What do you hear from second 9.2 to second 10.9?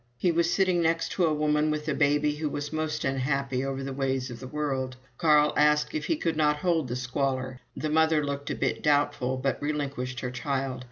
but relinquished her child.